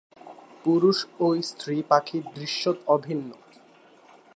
[0.63, 3.29] পুরুষ ও স্ত্রী পাখি দৃশ্যত অভিন্ন।